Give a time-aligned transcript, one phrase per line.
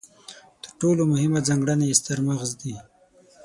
[0.63, 2.73] تر ټولو مهمه ځانګړنه یې ستر مغز دی.